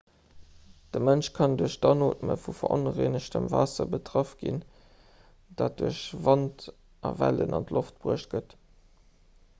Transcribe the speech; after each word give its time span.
de 0.93 1.01
mënsch 1.07 1.27
kann 1.39 1.51
duerch 1.61 1.75
d'anootme 1.83 2.37
vu 2.45 2.55
veronrengegtem 2.61 3.45
waasser 3.53 3.89
betraff 3.97 4.33
ginn 4.41 4.59
dat 5.61 5.79
duerch 5.83 6.03
wand 6.29 6.67
a 7.11 7.15
wellen 7.23 7.59
an 7.59 7.69
d'loft 7.73 8.05
bruecht 8.07 8.31
gëtt 8.37 8.61